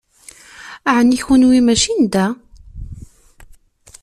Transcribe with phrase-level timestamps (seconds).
[0.95, 2.25] Ɛni kenwi mačči n da?